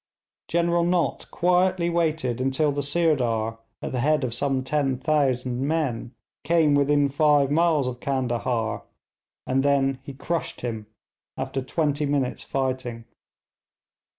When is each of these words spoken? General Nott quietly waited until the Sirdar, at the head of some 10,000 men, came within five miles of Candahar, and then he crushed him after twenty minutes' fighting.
General 0.47 0.83
Nott 0.83 1.29
quietly 1.29 1.87
waited 1.87 2.41
until 2.41 2.71
the 2.71 2.81
Sirdar, 2.81 3.59
at 3.83 3.91
the 3.91 3.99
head 3.99 4.23
of 4.23 4.33
some 4.33 4.63
10,000 4.63 5.61
men, 5.67 6.15
came 6.43 6.73
within 6.73 7.07
five 7.07 7.51
miles 7.51 7.85
of 7.85 7.99
Candahar, 7.99 8.81
and 9.45 9.61
then 9.61 9.99
he 10.01 10.13
crushed 10.15 10.61
him 10.61 10.87
after 11.37 11.61
twenty 11.61 12.07
minutes' 12.07 12.41
fighting. 12.43 13.05